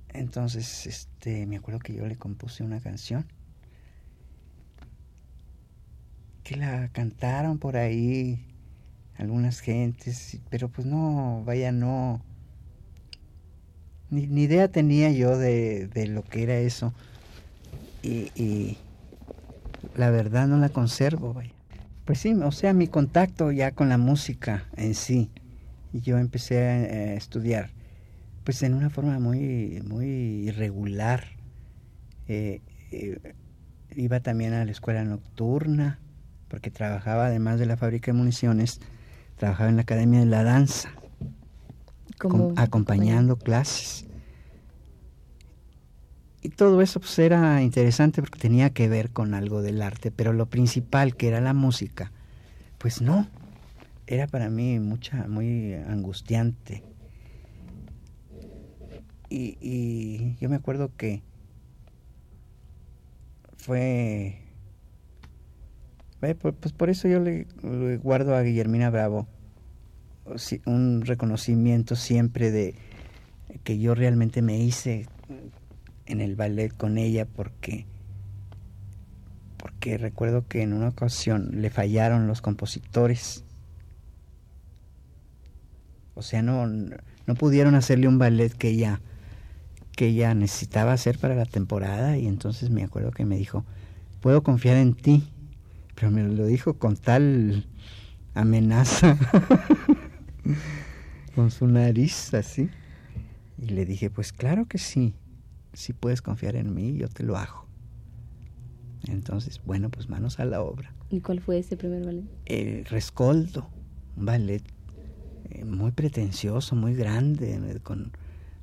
Entonces, 0.09 0.85
este, 0.85 1.45
me 1.45 1.57
acuerdo 1.57 1.79
que 1.79 1.93
yo 1.93 2.05
le 2.05 2.17
compuse 2.17 2.63
una 2.63 2.79
canción 2.79 3.25
que 6.43 6.57
la 6.57 6.89
cantaron 6.89 7.57
por 7.57 7.77
ahí 7.77 8.45
algunas 9.17 9.59
gentes, 9.61 10.39
pero 10.49 10.69
pues 10.69 10.85
no, 10.85 11.41
vaya, 11.45 11.71
no, 11.71 12.21
ni, 14.09 14.27
ni 14.27 14.43
idea 14.43 14.67
tenía 14.67 15.09
yo 15.11 15.37
de, 15.37 15.87
de 15.87 16.07
lo 16.07 16.23
que 16.23 16.43
era 16.43 16.57
eso 16.57 16.93
y, 18.03 18.77
la 19.95 20.09
verdad 20.09 20.47
no 20.47 20.57
la 20.57 20.69
conservo, 20.69 21.33
vaya. 21.33 21.51
Pues 22.05 22.19
sí, 22.19 22.33
o 22.33 22.51
sea, 22.51 22.73
mi 22.73 22.87
contacto 22.87 23.51
ya 23.51 23.71
con 23.71 23.89
la 23.89 23.97
música 23.97 24.65
en 24.75 24.93
sí, 24.93 25.29
y 25.93 26.01
yo 26.01 26.17
empecé 26.17 26.59
a, 26.59 27.13
estudiar, 27.13 27.69
pues 28.43 28.61
en 28.63 28.73
una 28.73 28.89
forma 28.89 29.19
muy, 29.19 29.81
muy 29.85 30.07
irregular. 30.47 31.23
Eh, 32.27 32.61
eh, 32.91 33.35
iba 33.95 34.19
también 34.19 34.53
a 34.53 34.65
la 34.65 34.71
escuela 34.71 35.03
nocturna, 35.03 35.99
porque 36.49 36.71
trabajaba, 36.71 37.27
además 37.27 37.59
de 37.59 37.65
la 37.65 37.77
fábrica 37.77 38.11
de 38.11 38.17
municiones, 38.17 38.79
trabajaba 39.37 39.69
en 39.69 39.77
la 39.77 39.83
Academia 39.83 40.19
de 40.19 40.25
la 40.25 40.43
Danza. 40.43 40.89
acompañando 42.55 43.37
clases. 43.37 44.05
Y 46.43 46.49
todo 46.49 46.81
eso 46.81 46.99
pues 46.99 47.17
era 47.19 47.61
interesante 47.61 48.21
porque 48.21 48.37
tenía 48.37 48.71
que 48.71 48.89
ver 48.89 49.11
con 49.11 49.33
algo 49.33 49.61
del 49.61 49.81
arte, 49.81 50.11
pero 50.11 50.33
lo 50.33 50.47
principal 50.47 51.15
que 51.15 51.29
era 51.29 51.39
la 51.39 51.53
música, 51.53 52.11
pues 52.79 53.01
no, 53.01 53.27
era 54.07 54.27
para 54.27 54.49
mí 54.49 54.77
mucha, 54.79 55.25
muy 55.29 55.73
angustiante. 55.73 56.83
Y, 59.29 60.35
yo 60.39 60.49
me 60.49 60.57
acuerdo 60.57 60.91
que 60.95 61.23
fue, 63.55 64.41
pues 66.19 66.73
por 66.73 66.89
eso 66.89 67.07
yo 67.07 67.19
le, 67.19 67.47
le 67.63 67.97
guardo 67.97 68.35
a 68.35 68.43
Guillermina 68.43 68.89
Bravo 68.89 69.27
un 70.65 71.01
reconocimiento 71.05 71.95
siempre 71.95 72.51
de 72.51 72.75
que 73.63 73.79
yo 73.79 73.95
realmente 73.95 74.41
me 74.41 74.57
hice 74.57 75.07
en 76.05 76.21
el 76.21 76.35
ballet 76.35 76.75
con 76.75 76.97
ella 76.97 77.25
porque 77.25 77.85
porque 79.63 79.97
recuerdo 79.97 80.45
que 80.45 80.61
en 80.61 80.73
una 80.73 80.89
ocasión 80.89 81.61
le 81.61 81.69
fallaron 81.69 82.27
los 82.27 82.41
compositores. 82.41 83.45
O 86.15 86.21
sea, 86.21 86.41
no, 86.41 86.67
no 86.67 87.35
pudieron 87.35 87.73
hacerle 87.73 88.09
un 88.09 88.17
ballet 88.17 88.51
que 88.51 88.67
ella, 88.67 88.99
que 89.95 90.07
ella 90.07 90.33
necesitaba 90.33 90.91
hacer 90.91 91.17
para 91.17 91.35
la 91.35 91.45
temporada 91.45 92.17
y 92.17 92.27
entonces 92.27 92.71
me 92.71 92.83
acuerdo 92.83 93.11
que 93.11 93.23
me 93.23 93.37
dijo, 93.37 93.63
puedo 94.19 94.43
confiar 94.43 94.75
en 94.75 94.95
ti, 94.95 95.31
pero 95.95 96.11
me 96.11 96.23
lo 96.23 96.45
dijo 96.45 96.73
con 96.73 96.97
tal 96.97 97.65
amenaza, 98.33 99.17
con 101.35 101.51
su 101.51 101.67
nariz 101.67 102.33
así. 102.33 102.69
Y 103.57 103.67
le 103.67 103.85
dije, 103.85 104.09
pues 104.09 104.33
claro 104.33 104.65
que 104.65 104.77
sí 104.77 105.15
si 105.73 105.93
puedes 105.93 106.21
confiar 106.21 106.55
en 106.55 106.73
mí, 106.73 106.93
yo 106.97 107.09
te 107.09 107.23
lo 107.23 107.37
hago. 107.37 107.65
Entonces, 109.07 109.61
bueno, 109.65 109.89
pues 109.89 110.07
manos 110.07 110.39
a 110.39 110.45
la 110.45 110.61
obra. 110.61 110.93
¿Y 111.09 111.19
cuál 111.19 111.41
fue 111.41 111.59
ese 111.59 111.75
primer 111.75 112.05
ballet? 112.05 112.25
El 112.45 112.85
Rescoldo, 112.85 113.69
un 114.15 114.25
ballet 114.25 114.63
eh, 115.49 115.65
muy 115.65 115.91
pretencioso, 115.91 116.75
muy 116.75 116.95
grande, 116.95 117.79
con, 117.83 118.11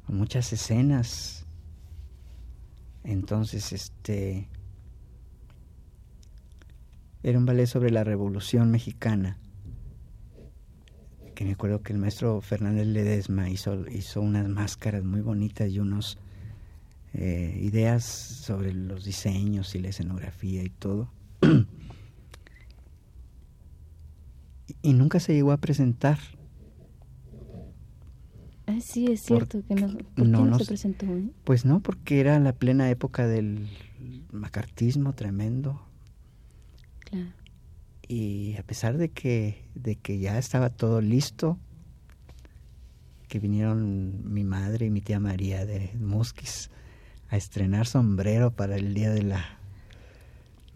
con, 0.06 0.16
muchas 0.16 0.52
escenas. 0.52 1.44
Entonces, 3.04 3.72
este 3.72 4.48
era 7.22 7.38
un 7.38 7.44
ballet 7.44 7.66
sobre 7.66 7.90
la 7.90 8.02
Revolución 8.02 8.70
Mexicana. 8.70 9.36
Que 11.34 11.44
me 11.44 11.52
acuerdo 11.52 11.82
que 11.82 11.92
el 11.92 11.98
maestro 11.98 12.40
Fernández 12.40 12.86
Ledesma 12.86 13.50
hizo, 13.50 13.86
hizo 13.88 14.22
unas 14.22 14.48
máscaras 14.48 15.04
muy 15.04 15.20
bonitas 15.20 15.70
y 15.70 15.78
unos 15.78 16.18
eh, 17.12 17.58
ideas 17.60 18.04
sobre 18.04 18.72
los 18.72 19.04
diseños 19.04 19.74
y 19.74 19.80
la 19.80 19.88
escenografía 19.88 20.62
y 20.62 20.68
todo. 20.68 21.10
y, 24.82 24.92
nunca 24.92 25.18
se 25.18 25.34
llegó 25.34 25.50
a 25.50 25.56
presentar. 25.56 26.18
Ah, 28.66 28.78
sí, 28.80 29.06
es 29.06 29.22
cierto 29.22 29.64
que 29.66 29.74
no. 29.74 29.88
¿Por 29.88 30.04
qué 30.14 30.24
no, 30.24 30.58
se 30.58 30.66
presentó? 30.66 31.06
Eh? 31.06 31.30
Pues 31.42 31.64
no, 31.64 31.80
porque 31.80 32.20
era 32.20 32.38
la 32.38 32.52
plena 32.52 32.88
época 32.90 33.26
del 33.26 33.68
macartismo 34.30 35.12
tremendo. 35.12 35.82
Claro. 37.00 37.32
Y 38.06 38.54
a 38.56 38.62
pesar 38.62 38.98
de 38.98 39.08
que, 39.08 39.64
de 39.74 39.96
que 39.96 40.20
ya 40.20 40.38
estaba 40.38 40.70
todo 40.70 41.00
listo, 41.00 41.58
que 43.26 43.40
vinieron 43.40 44.32
mi 44.32 44.44
madre 44.44 44.86
y 44.86 44.90
mi 44.90 45.00
tía 45.00 45.18
María 45.18 45.66
de 45.66 45.90
Musquis 45.98 46.70
a 47.30 47.36
estrenar 47.36 47.86
sombrero 47.86 48.50
para 48.50 48.76
el 48.76 48.92
día 48.94 49.10
de 49.10 49.22
la 49.22 49.56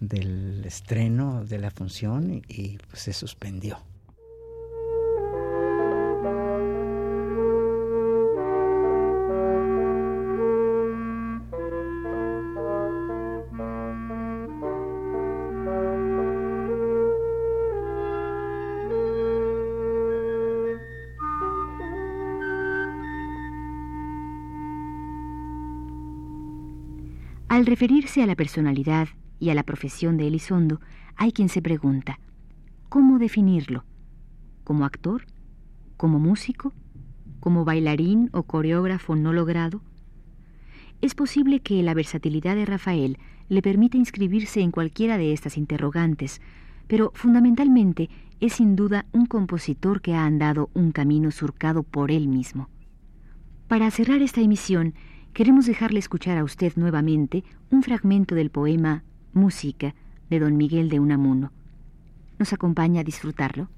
del 0.00 0.64
estreno 0.64 1.44
de 1.44 1.58
la 1.58 1.70
función 1.70 2.42
y, 2.48 2.78
pues 2.90 3.02
se 3.02 3.12
suspendió. 3.12 3.78
Referirse 27.74 28.22
a 28.22 28.26
la 28.26 28.36
personalidad 28.36 29.08
y 29.40 29.50
a 29.50 29.54
la 29.54 29.64
profesión 29.64 30.16
de 30.16 30.28
Elizondo, 30.28 30.80
hay 31.16 31.32
quien 31.32 31.48
se 31.48 31.60
pregunta, 31.60 32.20
¿cómo 32.88 33.18
definirlo? 33.18 33.84
¿Como 34.62 34.84
actor? 34.84 35.26
¿Como 35.96 36.20
músico? 36.20 36.72
¿Como 37.40 37.64
bailarín 37.64 38.30
o 38.32 38.44
coreógrafo 38.44 39.16
no 39.16 39.32
logrado? 39.32 39.80
Es 41.00 41.16
posible 41.16 41.58
que 41.58 41.82
la 41.82 41.94
versatilidad 41.94 42.54
de 42.54 42.64
Rafael 42.64 43.18
le 43.48 43.60
permita 43.60 43.96
inscribirse 43.96 44.60
en 44.60 44.70
cualquiera 44.70 45.18
de 45.18 45.32
estas 45.32 45.58
interrogantes, 45.58 46.40
pero 46.86 47.10
fundamentalmente 47.12 48.08
es 48.38 48.52
sin 48.52 48.76
duda 48.76 49.04
un 49.10 49.26
compositor 49.26 50.00
que 50.00 50.14
ha 50.14 50.24
andado 50.24 50.70
un 50.74 50.92
camino 50.92 51.32
surcado 51.32 51.82
por 51.82 52.12
él 52.12 52.28
mismo. 52.28 52.68
Para 53.66 53.90
cerrar 53.90 54.22
esta 54.22 54.42
emisión, 54.42 54.94
queremos 55.34 55.66
dejarle 55.66 55.98
escuchar 55.98 56.38
a 56.38 56.44
usted 56.44 56.72
nuevamente 56.76 57.42
un 57.70 57.82
fragmento 57.82 58.36
del 58.36 58.50
poema 58.50 59.02
Música 59.32 59.94
de 60.30 60.38
don 60.38 60.56
Miguel 60.56 60.88
de 60.88 61.00
Unamuno. 61.00 61.50
¿Nos 62.38 62.52
acompaña 62.52 63.00
a 63.00 63.04
disfrutarlo? 63.04 63.68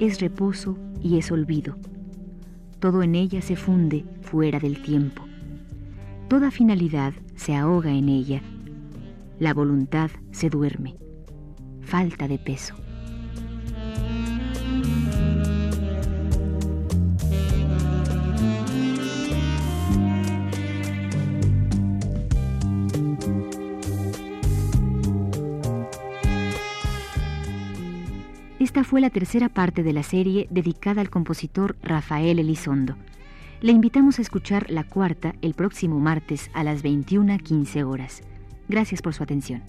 Es 0.00 0.20
reposo 0.20 0.76
y 1.00 1.16
es 1.16 1.30
olvido. 1.30 1.76
Todo 2.80 3.04
en 3.04 3.14
ella 3.14 3.40
se 3.40 3.54
funde 3.54 4.04
fuera 4.22 4.58
del 4.58 4.82
tiempo. 4.82 5.22
Toda 6.28 6.50
finalidad 6.50 7.12
se 7.36 7.54
ahoga 7.54 7.92
en 7.92 8.08
ella. 8.08 8.42
La 9.38 9.54
voluntad 9.54 10.10
se 10.32 10.50
duerme. 10.50 10.96
Falta 11.80 12.26
de 12.26 12.38
peso. 12.38 12.74
Fue 28.90 29.00
la 29.00 29.10
tercera 29.10 29.48
parte 29.48 29.84
de 29.84 29.92
la 29.92 30.02
serie 30.02 30.48
dedicada 30.50 31.00
al 31.00 31.10
compositor 31.10 31.76
Rafael 31.80 32.40
Elizondo. 32.40 32.96
Le 33.60 33.70
invitamos 33.70 34.18
a 34.18 34.22
escuchar 34.22 34.68
la 34.68 34.82
cuarta 34.82 35.36
el 35.42 35.54
próximo 35.54 36.00
martes 36.00 36.50
a 36.54 36.64
las 36.64 36.82
21.15 36.82 37.84
horas. 37.86 38.22
Gracias 38.68 39.00
por 39.00 39.14
su 39.14 39.22
atención. 39.22 39.62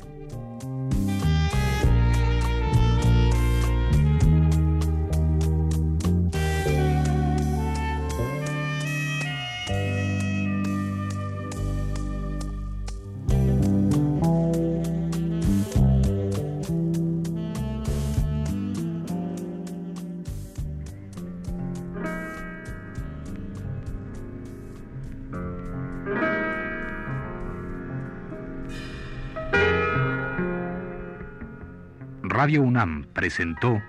Radio 32.41 32.63
UNAM 32.63 33.05
presentó 33.13 33.79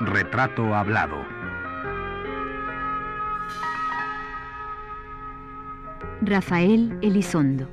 Retrato 0.00 0.74
Hablado. 0.74 1.24
Rafael 6.22 6.98
Elizondo. 7.00 7.70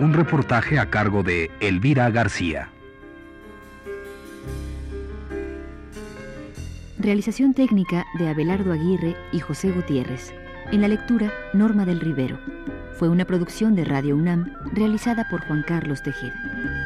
Un 0.00 0.14
reportaje 0.14 0.78
a 0.78 0.88
cargo 0.88 1.22
de 1.22 1.50
Elvira 1.60 2.08
García. 2.08 2.70
Realización 6.98 7.52
técnica 7.52 8.06
de 8.18 8.30
Abelardo 8.30 8.72
Aguirre 8.72 9.14
y 9.30 9.40
José 9.40 9.70
Gutiérrez. 9.70 10.32
En 10.72 10.80
la 10.80 10.88
lectura, 10.88 11.30
Norma 11.52 11.84
del 11.84 12.00
Rivero. 12.00 12.38
Fue 12.98 13.10
una 13.10 13.26
producción 13.26 13.74
de 13.74 13.84
Radio 13.84 14.16
UNAM 14.16 14.50
realizada 14.72 15.28
por 15.28 15.46
Juan 15.46 15.64
Carlos 15.68 16.02
Tejeda. 16.02 16.79